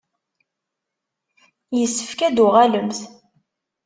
Yessefk 1.77 2.19
ad 2.27 2.33
d-tuɣalemt. 2.35 2.99